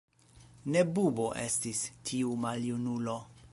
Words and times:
Ne 0.75 0.81
bubo 0.95 1.27
estis, 1.43 1.83
tiu 2.11 2.35
maljunulo. 2.47 3.19